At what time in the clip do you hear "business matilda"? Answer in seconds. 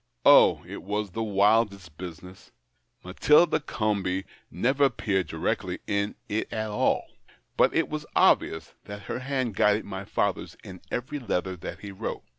1.95-3.59